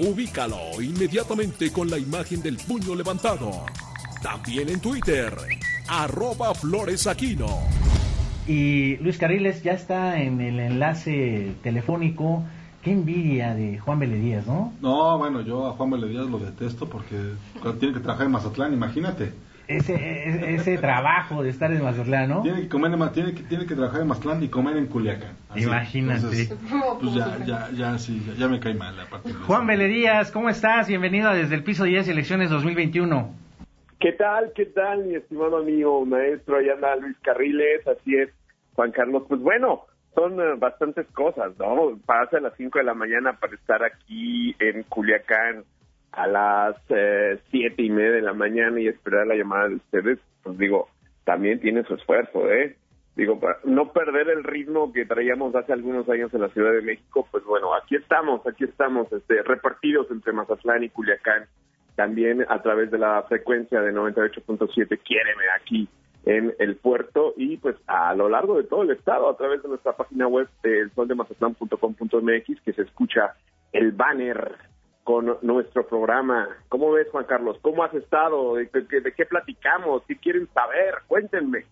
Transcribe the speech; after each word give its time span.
Ubícalo 0.00 0.80
inmediatamente 0.80 1.70
con 1.70 1.90
la 1.90 1.98
imagen 1.98 2.40
del 2.40 2.56
puño 2.56 2.94
levantado. 2.94 3.66
También 4.22 4.70
en 4.70 4.80
Twitter, 4.80 5.30
arroba 5.88 6.54
floresaquino. 6.54 7.58
Y 8.46 8.96
Luis 8.96 9.18
Carriles 9.18 9.62
ya 9.62 9.72
está 9.72 10.22
en 10.22 10.40
el 10.40 10.58
enlace 10.58 11.52
telefónico. 11.62 12.42
Qué 12.80 12.92
envidia 12.92 13.54
de 13.54 13.78
Juan 13.78 14.00
Díaz, 14.00 14.46
¿no? 14.46 14.72
No, 14.80 15.18
bueno, 15.18 15.42
yo 15.42 15.66
a 15.66 15.72
Juan 15.72 15.90
Díaz 15.90 16.30
lo 16.30 16.38
detesto 16.38 16.88
porque 16.88 17.34
tiene 17.78 17.92
que 17.92 18.00
trabajar 18.00 18.24
en 18.24 18.32
Mazatlán, 18.32 18.72
imagínate. 18.72 19.34
Ese, 19.70 20.54
ese, 20.54 20.78
trabajo 20.78 21.44
de 21.44 21.50
estar 21.50 21.70
en 21.70 21.84
Mazatlán, 21.84 22.28
¿no? 22.28 22.42
Tiene 22.42 22.62
que, 22.62 22.68
comer 22.68 22.92
en, 22.92 23.12
tiene, 23.12 23.34
que, 23.34 23.42
tiene 23.44 23.66
que 23.66 23.76
trabajar 23.76 24.00
en 24.00 24.08
Mazatlán 24.08 24.42
y 24.42 24.48
comer 24.48 24.76
en 24.76 24.86
Culiacán. 24.86 25.36
Imagínate. 25.54 26.48
pues 27.00 27.14
ya, 27.14 27.38
ya, 27.46 27.68
ya, 27.72 27.96
sí, 27.96 28.20
ya, 28.36 28.48
me 28.48 28.58
cae 28.58 28.74
mal. 28.74 28.96
Juan 29.46 29.68
Díaz, 29.68 30.32
¿cómo 30.32 30.48
estás? 30.48 30.88
Bienvenido 30.88 31.32
desde 31.32 31.54
el 31.54 31.62
piso 31.62 31.84
10 31.84 32.08
Elecciones 32.08 32.50
2021. 32.50 33.32
¿Qué 34.00 34.12
tal? 34.12 34.52
¿Qué 34.56 34.66
tal, 34.66 35.04
mi 35.04 35.14
estimado 35.14 35.58
amigo 35.58 36.04
maestro? 36.04 36.56
Allá 36.56 36.72
anda 36.72 36.96
Luis 36.96 37.16
Carriles, 37.22 37.86
así 37.86 38.16
es, 38.16 38.28
Juan 38.74 38.90
Carlos. 38.90 39.22
Pues 39.28 39.40
bueno, 39.40 39.82
son 40.16 40.40
eh, 40.40 40.56
bastantes 40.58 41.06
cosas, 41.12 41.56
¿no? 41.60 41.96
Pasa 42.06 42.38
a 42.38 42.40
las 42.40 42.56
5 42.56 42.76
de 42.76 42.84
la 42.84 42.94
mañana 42.94 43.34
para 43.34 43.54
estar 43.54 43.84
aquí 43.84 44.56
en 44.58 44.82
Culiacán 44.82 45.64
a 46.12 46.26
las 46.26 46.76
eh, 46.88 47.38
siete 47.50 47.82
y 47.82 47.90
media 47.90 48.12
de 48.12 48.22
la 48.22 48.32
mañana 48.32 48.80
y 48.80 48.88
esperar 48.88 49.26
la 49.26 49.36
llamada 49.36 49.68
de 49.68 49.76
ustedes, 49.76 50.18
pues 50.42 50.58
digo, 50.58 50.88
también 51.24 51.60
tiene 51.60 51.84
su 51.84 51.94
esfuerzo, 51.94 52.50
¿eh? 52.50 52.76
Digo, 53.16 53.38
para 53.38 53.58
no 53.64 53.92
perder 53.92 54.28
el 54.30 54.44
ritmo 54.44 54.92
que 54.92 55.04
traíamos 55.04 55.54
hace 55.54 55.72
algunos 55.72 56.08
años 56.08 56.32
en 56.32 56.40
la 56.40 56.48
Ciudad 56.48 56.72
de 56.72 56.82
México, 56.82 57.28
pues 57.30 57.44
bueno, 57.44 57.74
aquí 57.74 57.96
estamos, 57.96 58.46
aquí 58.46 58.64
estamos, 58.64 59.12
este, 59.12 59.42
repartidos 59.42 60.10
entre 60.10 60.32
Mazatlán 60.32 60.84
y 60.84 60.88
Culiacán 60.90 61.46
también 61.96 62.46
a 62.48 62.62
través 62.62 62.90
de 62.90 62.98
la 62.98 63.22
frecuencia 63.24 63.80
de 63.82 63.92
98.7 63.92 64.98
Quiéreme 65.02 65.44
aquí 65.60 65.88
en 66.24 66.54
el 66.58 66.76
puerto 66.76 67.34
y 67.36 67.56
pues 67.58 67.76
a 67.86 68.14
lo 68.14 68.28
largo 68.28 68.56
de 68.56 68.64
todo 68.64 68.82
el 68.82 68.90
estado 68.90 69.28
a 69.28 69.36
través 69.36 69.62
de 69.62 69.68
nuestra 69.68 69.92
página 69.92 70.26
web 70.26 70.48
el 70.62 70.90
soldemazatlán.com.mx 70.92 72.60
que 72.62 72.72
se 72.72 72.82
escucha 72.82 73.34
el 73.72 73.92
banner 73.92 74.56
con 75.04 75.38
nuestro 75.42 75.86
programa. 75.86 76.48
¿Cómo 76.68 76.92
ves, 76.92 77.08
Juan 77.10 77.24
Carlos? 77.24 77.58
¿Cómo 77.62 77.82
has 77.82 77.94
estado? 77.94 78.54
¿De, 78.54 78.68
qué 78.68 79.26
platicamos? 79.26 80.02
¿Qué 80.06 80.16
quieren 80.16 80.48
saber? 80.54 80.94
Cuéntenme. 81.06 81.64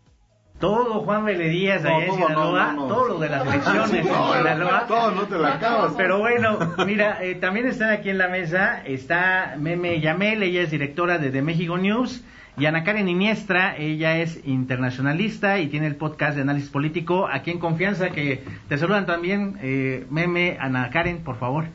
Todo 0.58 1.02
Juan 1.02 1.24
Díaz 1.24 1.84
allá 1.84 2.06
en 2.06 2.14
Sinaloa, 2.14 2.74
todo 2.76 3.08
lo 3.08 3.18
de 3.20 3.28
las 3.28 3.46
elecciones 3.46 3.94
en 3.94 4.04
Sinaloa. 4.04 4.86
Todo 4.88 5.10
no 5.12 5.28
te 5.28 5.38
la 5.38 5.54
acabas. 5.54 5.94
Pero 5.96 6.18
bueno, 6.18 6.58
mira, 6.84 7.22
eh, 7.22 7.36
también 7.36 7.66
están 7.66 7.90
aquí 7.90 8.10
en 8.10 8.18
la 8.18 8.26
mesa, 8.26 8.82
está 8.84 9.54
Meme 9.56 10.00
Yamel, 10.00 10.42
ella 10.42 10.62
es 10.62 10.72
directora 10.72 11.18
de 11.18 11.30
The 11.30 11.42
México 11.42 11.78
News, 11.78 12.24
y 12.56 12.66
Ana 12.66 12.82
Karen 12.82 13.08
Iniestra, 13.08 13.76
ella 13.76 14.18
es 14.18 14.44
internacionalista 14.44 15.60
y 15.60 15.68
tiene 15.68 15.86
el 15.86 15.94
podcast 15.94 16.34
de 16.34 16.42
análisis 16.42 16.70
político, 16.70 17.28
aquí 17.30 17.52
en 17.52 17.60
Confianza, 17.60 18.10
que 18.10 18.42
te 18.68 18.78
saludan 18.78 19.06
también, 19.06 19.58
eh, 19.62 20.06
Meme, 20.10 20.56
Ana 20.58 20.90
Karen, 20.90 21.22
por 21.22 21.36
favor. 21.36 21.66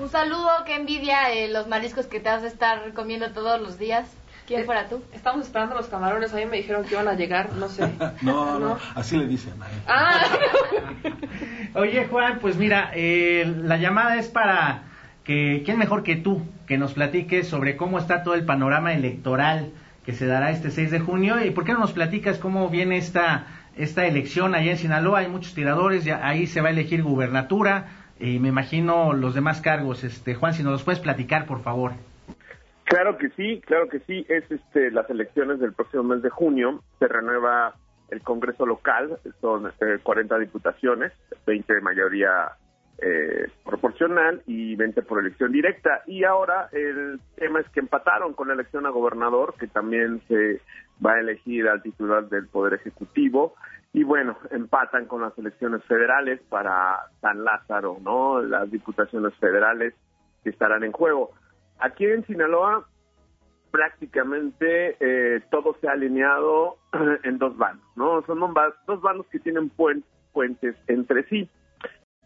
Un 0.00 0.08
saludo, 0.08 0.48
qué 0.64 0.76
envidia 0.76 1.30
eh, 1.30 1.48
los 1.48 1.68
mariscos 1.68 2.06
que 2.06 2.20
te 2.20 2.30
vas 2.30 2.42
a 2.42 2.46
estar 2.46 2.94
comiendo 2.94 3.32
todos 3.32 3.60
los 3.60 3.78
días. 3.78 4.10
¿Quién 4.46 4.64
fuera 4.64 4.88
tú? 4.88 5.02
Estamos 5.12 5.44
esperando 5.44 5.74
los 5.74 5.88
camarones, 5.88 6.32
a 6.32 6.36
mí 6.36 6.46
me 6.46 6.56
dijeron 6.56 6.84
que 6.84 6.94
iban 6.94 7.06
a 7.06 7.12
llegar, 7.12 7.52
no 7.52 7.68
sé. 7.68 7.86
no, 8.22 8.58
no, 8.58 8.78
así 8.94 9.18
le 9.18 9.26
dicen. 9.26 9.52
Ah. 9.86 10.22
Oye, 11.74 12.06
Juan, 12.06 12.38
pues 12.40 12.56
mira, 12.56 12.92
eh, 12.94 13.44
la 13.62 13.76
llamada 13.76 14.16
es 14.16 14.28
para 14.28 14.84
que, 15.22 15.60
¿quién 15.66 15.76
mejor 15.76 16.02
que 16.02 16.16
tú 16.16 16.46
que 16.66 16.78
nos 16.78 16.94
platiques 16.94 17.46
sobre 17.46 17.76
cómo 17.76 17.98
está 17.98 18.22
todo 18.22 18.34
el 18.34 18.46
panorama 18.46 18.94
electoral 18.94 19.70
que 20.06 20.14
se 20.14 20.24
dará 20.24 20.50
este 20.50 20.70
6 20.70 20.92
de 20.92 21.00
junio? 21.00 21.44
¿Y 21.44 21.50
por 21.50 21.64
qué 21.64 21.74
no 21.74 21.80
nos 21.80 21.92
platicas 21.92 22.38
cómo 22.38 22.70
viene 22.70 22.96
esta, 22.96 23.48
esta 23.76 24.06
elección 24.06 24.54
allá 24.54 24.70
en 24.70 24.78
Sinaloa? 24.78 25.18
Hay 25.18 25.28
muchos 25.28 25.52
tiradores, 25.52 26.04
ya 26.04 26.26
ahí 26.26 26.46
se 26.46 26.62
va 26.62 26.68
a 26.68 26.72
elegir 26.72 27.02
gubernatura 27.02 27.99
y 28.20 28.38
me 28.38 28.48
imagino 28.48 29.12
los 29.12 29.34
demás 29.34 29.60
cargos. 29.60 30.04
Este, 30.04 30.34
Juan, 30.34 30.52
si 30.54 30.62
nos 30.62 30.72
los 30.72 30.84
puedes 30.84 31.00
platicar, 31.00 31.46
por 31.46 31.62
favor. 31.62 31.92
Claro 32.84 33.16
que 33.18 33.30
sí, 33.30 33.60
claro 33.64 33.88
que 33.88 34.00
sí. 34.00 34.26
Es 34.28 34.50
este, 34.50 34.90
las 34.90 35.08
elecciones 35.08 35.60
del 35.60 35.72
próximo 35.72 36.02
mes 36.02 36.22
de 36.22 36.30
junio. 36.30 36.82
Se 36.98 37.08
renueva 37.08 37.74
el 38.10 38.20
Congreso 38.22 38.66
local, 38.66 39.18
son 39.40 39.70
40 40.02 40.36
eh, 40.36 40.40
diputaciones, 40.40 41.12
20 41.46 41.72
de 41.72 41.80
mayoría 41.80 42.52
eh, 42.98 43.48
proporcional 43.64 44.42
y 44.46 44.74
20 44.76 45.02
por 45.02 45.20
elección 45.20 45.52
directa. 45.52 46.02
Y 46.06 46.24
ahora 46.24 46.68
el 46.72 47.20
tema 47.36 47.60
es 47.60 47.68
que 47.70 47.80
empataron 47.80 48.34
con 48.34 48.48
la 48.48 48.54
elección 48.54 48.84
a 48.86 48.90
gobernador, 48.90 49.54
que 49.58 49.68
también 49.68 50.20
se 50.28 50.60
va 51.04 51.14
a 51.14 51.20
elegir 51.20 51.68
al 51.68 51.82
titular 51.82 52.28
del 52.28 52.48
Poder 52.48 52.74
Ejecutivo. 52.74 53.54
Y 53.92 54.04
bueno, 54.04 54.36
empatan 54.50 55.06
con 55.06 55.22
las 55.22 55.36
elecciones 55.36 55.82
federales 55.84 56.40
para 56.48 57.06
San 57.20 57.42
Lázaro, 57.42 57.98
¿no? 58.02 58.40
Las 58.40 58.70
diputaciones 58.70 59.34
federales 59.36 59.94
que 60.44 60.50
estarán 60.50 60.84
en 60.84 60.92
juego. 60.92 61.32
Aquí 61.78 62.04
en 62.06 62.24
Sinaloa 62.26 62.86
prácticamente 63.70 64.96
eh, 65.00 65.40
todo 65.50 65.76
se 65.80 65.88
ha 65.88 65.92
alineado 65.92 66.76
en 67.24 67.38
dos 67.38 67.56
bandos, 67.56 67.86
¿no? 67.96 68.22
Son 68.26 68.38
dos 68.86 69.00
bandos 69.00 69.26
que 69.26 69.38
tienen 69.38 69.70
puentes 69.70 70.76
entre 70.86 71.24
sí. 71.24 71.48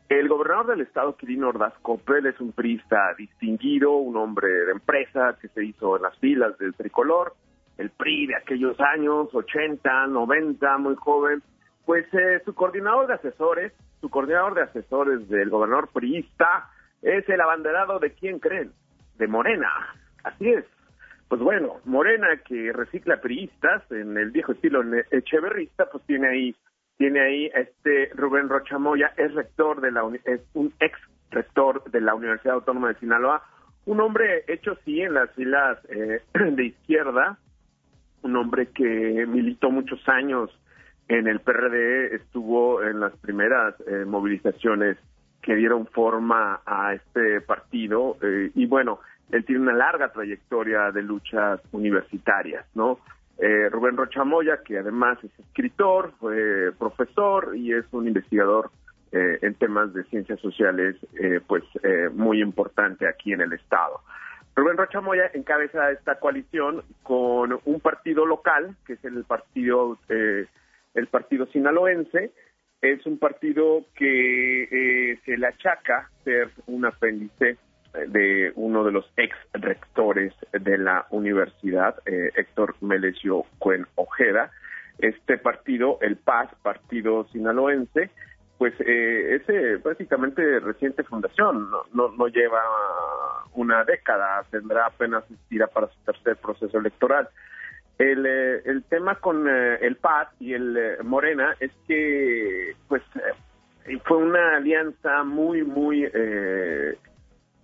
El 0.08 0.28
gobernador 0.28 0.66
del 0.66 0.82
estado, 0.82 1.16
Quirino 1.16 1.48
Ordaz 1.48 1.72
Copel, 1.80 2.26
es 2.26 2.38
un 2.38 2.53
priista 2.53 3.14
distinguido, 3.16 3.92
un 3.97 4.16
hombre 4.16 4.48
de 4.48 4.72
empresa 4.72 5.38
que 5.41 5.48
se 5.48 5.64
hizo 5.64 5.97
en 5.97 6.03
las 6.03 6.16
filas 6.19 6.58
del 6.58 6.74
tricolor, 6.74 7.34
el 7.78 7.91
PRI 7.91 8.26
de 8.26 8.36
aquellos 8.36 8.78
años, 8.80 9.34
80, 9.34 10.06
90, 10.08 10.78
muy 10.78 10.94
joven. 10.97 11.42
Pues 11.84 12.06
eh, 12.15 12.41
su 12.45 12.55
coordinador 12.55 13.06
de 13.06 13.15
asesores, 13.15 13.72
su 14.00 14.09
coordinador 14.09 14.55
de 14.55 14.62
asesores 14.62 15.28
del 15.28 15.50
gobernador 15.50 15.89
priista, 15.93 16.71
es 17.03 17.28
el 17.28 17.41
abanderado 17.41 17.99
de 17.99 18.12
quién 18.12 18.39
creen, 18.39 18.72
de 19.19 19.27
Morena. 19.27 19.71
Así 20.22 20.49
es. 20.50 20.65
Pues 21.28 21.41
bueno, 21.41 21.81
Morena 21.84 22.28
que 22.47 22.72
recicla 22.72 23.21
priistas 23.21 23.83
en 23.91 24.17
el 24.17 24.31
viejo 24.31 24.53
estilo 24.53 24.83
echeverrista, 25.11 25.87
pues 25.91 26.05
tiene 26.05 26.28
ahí 26.28 26.56
tiene 26.97 27.21
ahí 27.21 27.50
este 27.55 28.11
Rubén 28.15 28.49
Rochamoya, 28.49 29.12
es 29.16 29.34
rector 29.34 29.81
de 29.81 29.91
la 29.91 30.03
es 30.25 30.43
un 30.55 30.72
ex 30.78 30.97
rector 31.31 31.91
de 31.91 32.01
la 32.01 32.15
Universidad 32.15 32.55
Autónoma 32.55 32.89
de 32.89 33.01
Sinaloa, 33.01 33.43
un 33.87 34.01
hombre 34.01 34.45
hecho 34.47 34.77
sí 34.84 35.01
en 35.01 35.15
las 35.15 35.31
filas 35.33 35.78
eh, 35.89 36.22
de 36.34 36.65
izquierda, 36.65 37.39
un 38.22 38.37
hombre 38.37 38.69
que 38.69 39.27
militó 39.27 39.71
muchos 39.71 40.01
años 40.09 40.51
en 41.09 41.26
el 41.26 41.41
PRD, 41.41 42.15
estuvo 42.16 42.82
en 42.82 43.00
las 43.00 43.15
primeras 43.16 43.75
eh, 43.87 44.04
movilizaciones 44.06 44.97
que 45.44 45.54
dieron 45.54 45.87
forma 45.87 46.62
a 46.65 46.94
este 46.94 47.41
partido 47.42 48.16
eh, 48.22 48.50
y 48.54 48.66
bueno, 48.66 49.00
él 49.31 49.44
tiene 49.44 49.62
una 49.62 49.75
larga 49.75 50.10
trayectoria 50.10 50.91
de 50.91 51.03
luchas 51.03 51.60
universitarias, 51.72 52.65
¿no? 52.74 52.98
Eh, 53.39 53.68
Rubén 53.68 53.97
Rochamoya, 53.97 54.62
que 54.62 54.78
además 54.78 55.18
es 55.22 55.39
escritor, 55.39 56.12
fue 56.18 56.72
profesor 56.78 57.54
y 57.54 57.72
es 57.72 57.84
un 57.92 58.06
investigador 58.06 58.71
eh, 59.12 59.39
en 59.42 59.54
temas 59.54 59.92
de 59.92 60.04
ciencias 60.04 60.41
sociales, 60.41 60.97
pues 61.47 61.65
muy 62.15 62.41
importante 62.41 63.06
aquí 63.06 63.33
en 63.33 63.41
el 63.41 63.53
Estado. 63.53 64.01
Rubén 64.56 64.77
Rochamoya 64.77 65.30
encabeza 65.34 65.91
esta 65.91 66.18
coalición 66.21 66.83
con 67.03 67.59
un 67.65 67.80
partido 67.80 68.24
local, 68.24 68.77
que 68.86 68.95
es 68.95 69.04
el 69.04 69.24
partido, 69.24 69.98
el 70.94 71.08
partido 71.08 71.46
sinaloense, 71.46 72.32
es 72.80 73.04
un 73.06 73.18
partido 73.18 73.84
que 73.94 74.64
eh, 74.64 75.18
se 75.24 75.36
le 75.36 75.46
achaca 75.46 76.10
ser 76.22 76.50
un 76.66 76.84
apéndice 76.84 77.56
de 78.08 78.52
uno 78.56 78.84
de 78.84 78.92
los 78.92 79.10
ex 79.16 79.34
rectores 79.52 80.34
de 80.52 80.78
la 80.78 81.06
universidad, 81.10 81.96
eh, 82.06 82.30
Héctor 82.34 82.74
Melesio 82.80 83.44
Cuen 83.58 83.86
Ojeda. 83.94 84.50
Este 84.98 85.38
partido, 85.38 85.98
el 86.02 86.16
PAS, 86.16 86.50
Partido 86.62 87.26
Sinaloense, 87.32 88.10
pues 88.58 88.74
eh, 88.80 89.41
es 89.41 89.80
prácticamente 89.82 90.60
reciente 90.60 91.02
fundación, 91.04 91.70
no, 91.70 92.08
no, 92.08 92.28
lleva 92.28 92.60
una 93.54 93.84
década, 93.84 94.44
tendrá 94.50 94.86
apenas 94.86 95.24
tira 95.48 95.66
para 95.66 95.88
su 95.88 95.98
tercer 96.04 96.36
proceso 96.36 96.78
electoral. 96.78 97.28
El, 97.98 98.26
eh, 98.26 98.62
el 98.64 98.84
tema 98.84 99.16
con 99.16 99.48
eh, 99.48 99.78
el 99.82 99.96
PAS 99.96 100.28
y 100.41 100.52
el 100.52 100.76
eh, 100.76 100.96
Morena 101.02 101.54
es 101.60 101.70
que 101.86 102.74
pues 102.88 103.02
fue 104.04 104.16
una 104.16 104.56
alianza 104.56 105.22
muy, 105.22 105.62
muy 105.62 106.08
eh, 106.12 106.98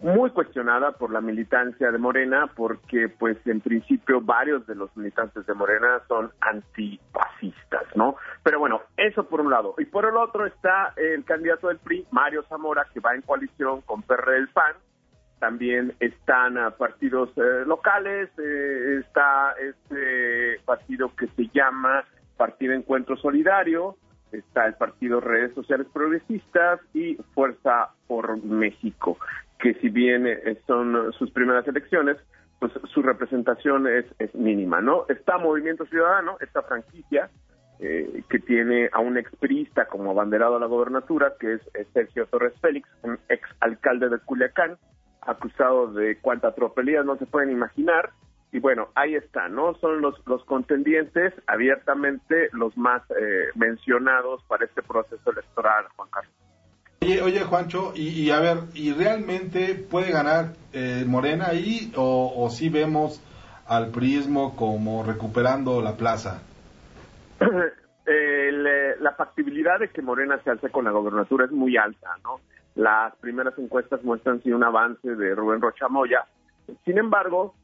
muy 0.01 0.31
cuestionada 0.31 0.93
por 0.93 1.13
la 1.13 1.21
militancia 1.21 1.91
de 1.91 1.99
Morena 1.99 2.51
porque 2.55 3.09
pues 3.09 3.37
en 3.47 3.61
principio 3.61 4.21
varios 4.21 4.67
de 4.67 4.75
los 4.75 4.95
militantes 4.97 5.45
de 5.47 5.55
Morena 5.55 6.01
son 6.09 6.33
antifascistas, 6.41 7.85
¿no? 7.95 8.17
Pero 8.43 8.59
bueno, 8.59 8.83
eso 8.97 9.25
por 9.25 9.41
un 9.41 9.51
lado. 9.51 9.75
Y 9.79 9.85
por 9.85 10.07
el 10.07 10.17
otro 10.17 10.47
está 10.47 10.95
el 10.97 11.25
candidato 11.25 11.69
del 11.69 11.79
PRI, 11.79 12.07
Mario 12.11 12.43
Zamora, 12.49 12.87
que 12.93 13.01
va 13.01 13.15
en 13.15 13.23
coalición 13.23 13.83
con 13.83 14.03
PRD 14.03 14.33
del 14.33 14.49
PAN. 14.49 14.73
También 15.41 15.95
están 15.99 16.57
a 16.59 16.71
partidos 16.71 17.31
eh, 17.37 17.65
locales, 17.67 18.31
eh, 18.39 19.01
está 19.05 19.55
este 19.59 20.61
partido 20.65 21.13
que 21.17 21.27
se 21.29 21.49
llama 21.49 22.05
Partido 22.37 22.75
Encuentro 22.75 23.17
Solidario, 23.17 23.97
está 24.31 24.67
el 24.67 24.75
partido 24.75 25.21
Redes 25.21 25.55
Sociales 25.55 25.89
Progresistas 25.93 26.81
y 26.95 27.17
Fuerza 27.35 27.91
por 28.07 28.41
México 28.45 29.19
que 29.61 29.75
si 29.75 29.89
bien 29.89 30.27
eh, 30.27 30.59
son 30.67 31.13
sus 31.13 31.31
primeras 31.31 31.67
elecciones, 31.69 32.17
pues 32.59 32.73
su 32.93 33.03
representación 33.03 33.87
es, 33.87 34.05
es 34.19 34.35
mínima, 34.35 34.81
¿no? 34.81 35.05
Está 35.09 35.39
Movimiento 35.39 35.87
Ciudadano, 35.87 36.37
esta 36.41 36.63
franquicia 36.63 37.31
eh, 37.79 38.23
que 38.29 38.39
tiene 38.39 38.91
a 38.93 39.01
un 39.01 39.17
expriista 39.17 39.87
como 39.87 40.11
abanderado 40.11 40.57
a 40.57 40.61
la 40.61 40.67
gobernatura, 40.67 41.35
que 41.39 41.55
es, 41.55 41.61
es 41.75 41.87
Sergio 41.93 42.27
Torres 42.27 42.53
Félix, 42.61 42.89
un 43.03 43.19
ex 43.29 43.49
alcalde 43.61 44.09
de 44.09 44.19
Culiacán, 44.19 44.77
acusado 45.31 45.93
de 45.93 46.19
cuánta 46.21 46.55
tropelía 46.55 47.03
no 47.03 47.17
se 47.17 47.27
pueden 47.27 47.51
imaginar. 47.51 48.11
Y 48.53 48.59
bueno, 48.59 48.89
ahí 48.95 49.15
está, 49.15 49.49
¿no? 49.49 49.75
Son 49.77 50.01
los, 50.01 50.15
los 50.27 50.45
contendientes 50.45 51.33
abiertamente 51.47 52.49
los 52.53 52.77
más 52.77 53.03
eh, 53.11 53.49
mencionados 53.55 54.43
para 54.45 54.65
este 54.65 54.83
proceso 54.83 55.31
electoral, 55.31 55.87
Juan 55.95 56.09
Carlos. 56.11 56.33
Oye, 57.03 57.23
oye 57.23 57.41
Juancho, 57.41 57.93
y, 57.95 58.09
y 58.09 58.31
a 58.31 58.41
ver, 58.41 58.59
¿y 58.75 58.93
realmente 58.93 59.75
puede 59.75 60.11
ganar 60.11 60.53
eh, 60.73 61.05
Morena 61.07 61.47
ahí 61.49 61.93
o, 61.97 62.35
o 62.37 62.51
si 62.51 62.69
vemos 62.69 63.23
al 63.67 63.91
prismo 63.91 64.57
como 64.57 65.05
recuperando 65.05 65.81
la 65.81 65.97
plaza? 65.97 66.43
Eh, 68.13 68.51
la 68.99 69.13
factibilidad 69.13 69.79
de 69.79 69.89
que 69.89 70.03
Morena 70.03 70.41
se 70.43 70.51
alce 70.51 70.69
con 70.71 70.85
la 70.85 70.91
gobernatura 70.91 71.45
es 71.45 71.53
muy 71.53 71.77
alta, 71.77 72.09
¿no? 72.25 72.41
Las 72.75 73.15
primeras 73.17 73.59
encuestas 73.59 74.03
muestran 74.05 74.43
sí 74.43 74.53
un 74.53 74.65
avance 74.65 75.15
de 75.17 75.35
Rubén 75.35 75.61
Rochamoya. 75.61 76.27
Sin 76.85 76.99
embargo, 76.99 77.55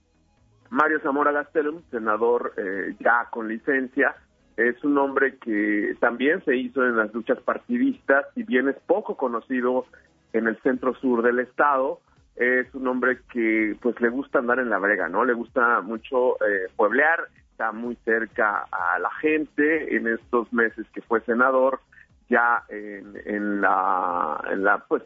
Mario 0.70 1.00
Zamora 1.00 1.32
Gastelum, 1.32 1.82
senador 1.91 2.53
eh, 2.56 2.94
ya 2.99 3.29
con 3.31 3.49
licencia, 3.49 4.17
es 4.56 4.82
un 4.85 4.97
hombre 4.99 5.37
que 5.38 5.94
también 6.00 6.43
se 6.44 6.56
hizo 6.56 6.85
en 6.85 6.97
las 6.97 7.12
luchas 7.14 7.38
partidistas, 7.41 8.26
y 8.35 8.43
bien 8.43 8.69
es 8.69 8.76
poco 8.87 9.17
conocido 9.17 9.87
en 10.32 10.49
el 10.49 10.56
centro 10.62 10.94
sur 10.94 11.23
del 11.23 11.41
estado, 11.41 12.00
es 12.37 12.75
un 12.75 12.87
hombre 12.87 13.20
que 13.32 13.76
pues 13.81 13.99
le 14.00 14.09
gusta 14.09 14.38
andar 14.38 14.59
en 14.59 14.70
la 14.70 14.79
brega, 14.79 15.09
¿no? 15.09 15.25
Le 15.25 15.32
gusta 15.32 15.81
mucho 15.81 16.37
eh, 16.43 16.69
pueblear, 16.76 17.29
está 17.50 17.73
muy 17.73 17.97
cerca 18.05 18.67
a 18.70 18.99
la 18.99 19.11
gente 19.20 19.97
en 19.97 20.06
estos 20.09 20.52
meses 20.52 20.87
que 20.93 21.00
fue 21.02 21.20
senador, 21.23 21.81
ya 22.28 22.64
en, 22.69 23.14
en 23.25 23.61
la, 23.61 24.43
en 24.50 24.64
la 24.64 24.78
pues 24.78 25.02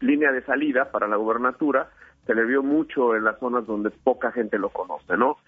línea 0.00 0.32
de 0.32 0.42
salida 0.42 0.90
para 0.90 1.08
la 1.08 1.16
gubernatura, 1.16 1.90
se 2.26 2.34
le 2.34 2.44
vio 2.44 2.62
mucho 2.62 3.16
en 3.16 3.24
las 3.24 3.38
zonas 3.38 3.66
donde 3.66 3.90
poca 3.90 4.32
gente 4.32 4.58
lo 4.58 4.70
conoce, 4.70 5.16
¿no? 5.16 5.38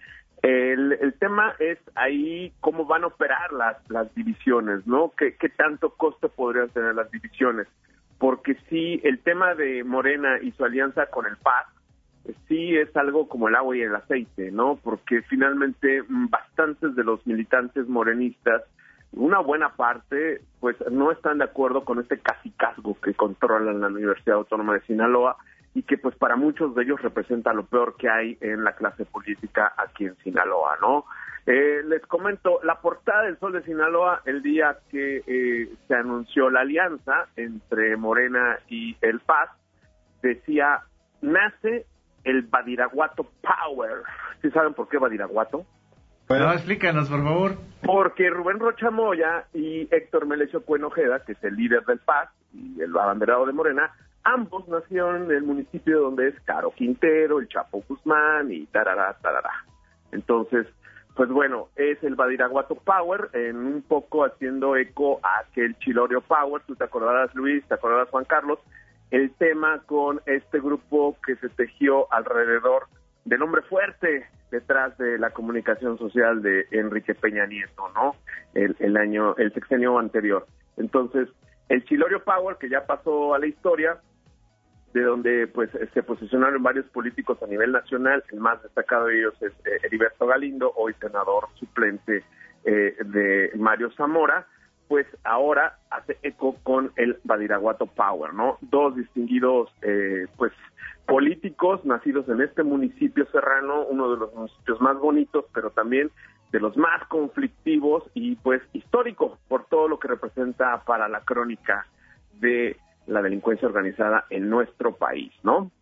El, 0.42 0.92
el 1.00 1.14
tema 1.14 1.54
es 1.58 1.78
ahí 1.94 2.52
cómo 2.60 2.84
van 2.84 3.04
a 3.04 3.06
operar 3.06 3.52
las, 3.52 3.78
las 3.90 4.14
divisiones, 4.14 4.86
¿no? 4.86 5.12
¿Qué, 5.16 5.36
¿Qué 5.36 5.48
tanto 5.48 5.90
costo 5.90 6.28
podrían 6.28 6.68
tener 6.68 6.94
las 6.94 7.10
divisiones? 7.10 7.66
Porque 8.18 8.56
sí, 8.68 9.00
el 9.04 9.20
tema 9.20 9.54
de 9.54 9.82
Morena 9.84 10.38
y 10.42 10.52
su 10.52 10.64
alianza 10.64 11.06
con 11.06 11.26
el 11.26 11.36
PAS, 11.38 11.66
sí 12.48 12.76
es 12.76 12.94
algo 12.96 13.28
como 13.28 13.48
el 13.48 13.54
agua 13.54 13.76
y 13.76 13.82
el 13.82 13.94
aceite, 13.94 14.50
¿no? 14.50 14.78
Porque 14.82 15.22
finalmente 15.22 16.02
mm, 16.02 16.28
bastantes 16.28 16.94
de 16.94 17.04
los 17.04 17.26
militantes 17.26 17.88
morenistas, 17.88 18.62
una 19.16 19.38
buena 19.40 19.76
parte, 19.76 20.42
pues 20.60 20.76
no 20.90 21.12
están 21.12 21.38
de 21.38 21.44
acuerdo 21.44 21.84
con 21.84 22.00
este 22.00 22.18
casicazgo 22.18 22.98
que 23.00 23.14
controlan 23.14 23.80
la 23.80 23.88
Universidad 23.88 24.36
Autónoma 24.36 24.74
de 24.74 24.80
Sinaloa 24.82 25.36
y 25.74 25.82
que 25.82 25.98
pues 25.98 26.16
para 26.16 26.36
muchos 26.36 26.74
de 26.74 26.82
ellos 26.84 27.02
representa 27.02 27.52
lo 27.52 27.64
peor 27.66 27.96
que 27.96 28.08
hay 28.08 28.38
en 28.40 28.64
la 28.64 28.74
clase 28.74 29.04
política 29.04 29.72
aquí 29.76 30.06
en 30.06 30.16
Sinaloa, 30.18 30.76
¿no? 30.80 31.04
Eh, 31.46 31.82
les 31.84 32.00
comento, 32.06 32.60
la 32.62 32.80
portada 32.80 33.24
del 33.24 33.38
Sol 33.38 33.52
de 33.52 33.62
Sinaloa 33.62 34.22
el 34.24 34.42
día 34.42 34.78
que 34.90 35.22
eh, 35.26 35.68
se 35.86 35.94
anunció 35.94 36.48
la 36.48 36.60
alianza 36.60 37.26
entre 37.36 37.96
Morena 37.96 38.58
y 38.68 38.96
el 39.02 39.20
Paz, 39.20 39.50
decía, 40.22 40.80
nace 41.20 41.86
el 42.24 42.42
Badiraguato 42.42 43.26
Power. 43.42 44.02
¿Sí 44.40 44.50
saben 44.50 44.74
por 44.74 44.88
qué 44.88 44.96
Badiraguato? 44.98 45.66
No, 46.28 46.52
explícanos, 46.52 47.08
por 47.08 47.22
favor. 47.22 47.56
Porque 47.82 48.30
Rubén 48.30 48.58
Rocha 48.58 48.90
Moya 48.90 49.46
y 49.52 49.88
Héctor 49.94 50.26
Melesio 50.26 50.62
Cuenojeda, 50.62 51.24
que 51.24 51.32
es 51.32 51.44
el 51.44 51.56
líder 51.56 51.84
del 51.84 51.98
Paz 51.98 52.30
y 52.52 52.80
el 52.80 52.96
abanderado 52.96 53.46
de 53.46 53.52
Morena, 53.52 53.92
ambos 54.22 54.66
nacieron 54.68 55.24
en 55.24 55.30
el 55.30 55.42
municipio 55.42 56.00
donde 56.00 56.28
es 56.28 56.40
Caro 56.44 56.70
Quintero, 56.70 57.40
el 57.40 57.48
Chapo 57.48 57.84
Guzmán 57.86 58.50
y 58.50 58.66
tarará, 58.66 59.14
tarará. 59.20 59.64
Entonces, 60.12 60.66
pues 61.14 61.28
bueno, 61.28 61.68
es 61.76 62.02
el 62.02 62.14
Badiraguato 62.14 62.74
Power, 62.74 63.28
en 63.34 63.56
un 63.56 63.82
poco 63.82 64.24
haciendo 64.24 64.76
eco 64.76 65.20
a 65.22 65.40
aquel 65.40 65.76
Chilorio 65.78 66.22
Power, 66.22 66.62
tú 66.66 66.74
te 66.74 66.84
acordarás 66.84 67.34
Luis, 67.34 67.64
te 67.68 67.74
acordarás 67.74 68.08
Juan 68.08 68.24
Carlos, 68.24 68.58
el 69.10 69.32
tema 69.34 69.82
con 69.86 70.20
este 70.26 70.58
grupo 70.58 71.16
que 71.24 71.36
se 71.36 71.48
tejió 71.50 72.12
alrededor 72.12 72.88
del 73.24 73.42
hombre 73.42 73.62
fuerte 73.62 74.26
detrás 74.54 74.96
de 74.98 75.18
la 75.18 75.30
comunicación 75.30 75.98
social 75.98 76.40
de 76.40 76.66
Enrique 76.70 77.14
Peña 77.14 77.44
Nieto, 77.44 77.88
¿no? 77.94 78.14
El, 78.54 78.96
año, 78.96 79.34
el 79.36 79.52
sexenio 79.52 79.98
anterior. 79.98 80.46
Entonces, 80.76 81.28
el 81.68 81.84
Chilorio 81.84 82.22
Power, 82.22 82.56
que 82.56 82.68
ya 82.68 82.86
pasó 82.86 83.34
a 83.34 83.38
la 83.40 83.46
historia, 83.46 83.98
de 84.92 85.02
donde 85.02 85.48
pues 85.48 85.70
se 85.92 86.02
posicionaron 86.04 86.62
varios 86.62 86.86
políticos 86.90 87.42
a 87.42 87.48
nivel 87.48 87.72
nacional, 87.72 88.22
el 88.30 88.38
más 88.38 88.62
destacado 88.62 89.06
de 89.06 89.18
ellos 89.18 89.34
es 89.42 89.52
eh, 89.66 89.80
Heriberto 89.82 90.24
Galindo, 90.24 90.72
hoy 90.76 90.94
senador 91.00 91.48
suplente 91.54 92.22
eh, 92.64 92.96
de 93.04 93.50
Mario 93.56 93.90
Zamora, 93.96 94.46
pues 94.94 95.08
ahora 95.24 95.76
hace 95.90 96.18
eco 96.22 96.54
con 96.62 96.92
el 96.94 97.18
Badiraguato 97.24 97.86
Power, 97.86 98.32
¿no? 98.32 98.58
Dos 98.60 98.94
distinguidos 98.94 99.68
eh, 99.82 100.28
pues 100.36 100.52
políticos 101.04 101.84
nacidos 101.84 102.28
en 102.28 102.40
este 102.40 102.62
municipio 102.62 103.26
serrano, 103.32 103.86
uno 103.86 104.12
de 104.12 104.18
los 104.18 104.32
municipios 104.32 104.80
más 104.80 104.96
bonitos, 105.00 105.46
pero 105.52 105.70
también 105.70 106.12
de 106.52 106.60
los 106.60 106.76
más 106.76 107.04
conflictivos 107.08 108.04
y 108.14 108.36
pues 108.36 108.62
histórico 108.72 109.36
por 109.48 109.66
todo 109.66 109.88
lo 109.88 109.98
que 109.98 110.06
representa 110.06 110.84
para 110.84 111.08
la 111.08 111.22
crónica 111.22 111.88
de 112.34 112.76
la 113.08 113.20
delincuencia 113.20 113.66
organizada 113.66 114.26
en 114.30 114.48
nuestro 114.48 114.94
país, 114.94 115.32
¿no? 115.42 115.72